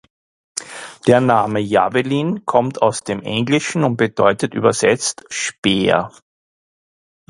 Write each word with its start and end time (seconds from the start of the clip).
Der 1.05 1.21
Name 1.21 1.59
"Javelin" 1.59 2.43
kommt 2.43 2.81
aus 2.81 3.03
dem 3.03 3.21
englischen 3.21 3.83
und 3.83 3.97
bedeutet 3.97 4.55
übersetzt 4.55 5.23
"Speer". 5.29 6.09